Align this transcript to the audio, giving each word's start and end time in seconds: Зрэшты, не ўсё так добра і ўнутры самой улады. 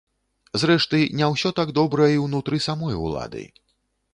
Зрэшты, 0.61 1.01
не 1.19 1.27
ўсё 1.33 1.51
так 1.59 1.73
добра 1.81 2.07
і 2.15 2.17
ўнутры 2.25 2.61
самой 2.69 2.99
улады. 3.07 3.43